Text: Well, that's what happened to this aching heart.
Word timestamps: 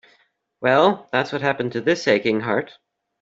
Well, 0.61 1.07
that's 1.11 1.31
what 1.31 1.43
happened 1.43 1.73
to 1.73 1.81
this 1.81 2.07
aching 2.07 2.39
heart. 2.39 2.75